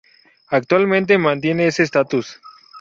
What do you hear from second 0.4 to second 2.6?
Actualmente mantiene ese status.